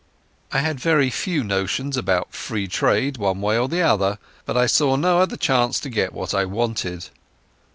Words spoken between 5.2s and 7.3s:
chance to get what I wanted.